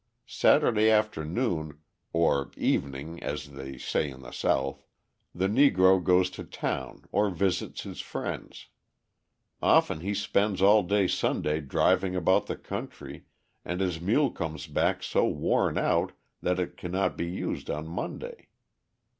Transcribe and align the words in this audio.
Saturday 0.25 0.89
afternoon 0.89 1.77
(or 2.11 2.49
"evening," 2.57 3.21
as 3.21 3.49
they 3.51 3.77
say 3.77 4.09
in 4.09 4.23
the 4.23 4.31
South) 4.31 4.83
the 5.35 5.47
Negro 5.47 6.03
goes 6.03 6.31
to 6.31 6.43
town 6.43 7.05
or 7.11 7.29
visits 7.29 7.83
his 7.83 8.01
friends. 8.01 8.65
Often 9.61 9.99
he 9.99 10.15
spends 10.15 10.59
all 10.59 10.81
day 10.81 11.05
Sunday 11.07 11.59
driving 11.61 12.15
about 12.15 12.47
the 12.47 12.57
country 12.57 13.25
and 13.63 13.79
his 13.79 14.01
mule 14.01 14.31
comes 14.31 14.65
back 14.65 15.03
so 15.03 15.27
worn 15.27 15.77
out 15.77 16.13
that 16.41 16.59
it 16.59 16.77
cannot 16.77 17.15
be 17.15 17.27
used 17.29 17.69
on 17.69 17.87
Monday. 17.87 18.47